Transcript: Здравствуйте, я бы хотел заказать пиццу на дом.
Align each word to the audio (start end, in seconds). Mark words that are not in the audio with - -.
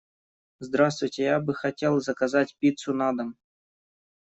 Здравствуйте, 0.59 1.21
я 1.25 1.39
бы 1.39 1.53
хотел 1.53 1.99
заказать 2.01 2.55
пиццу 2.57 2.95
на 2.95 3.13
дом. 3.15 3.35